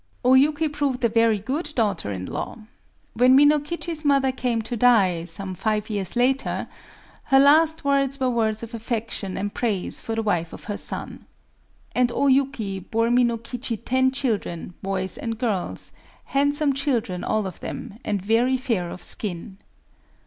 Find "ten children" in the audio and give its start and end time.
13.85-14.73